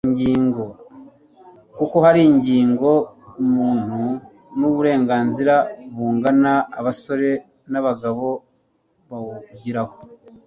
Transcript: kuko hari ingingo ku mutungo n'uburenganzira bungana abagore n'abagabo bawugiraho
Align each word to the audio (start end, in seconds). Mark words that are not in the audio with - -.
kuko 1.77 1.95
hari 2.05 2.21
ingingo 2.31 2.89
ku 3.29 3.39
mutungo 3.53 4.09
n'uburenganzira 4.57 5.55
bungana 5.95 6.53
abagore 6.79 7.31
n'abagabo 7.71 8.27
bawugiraho 9.09 9.95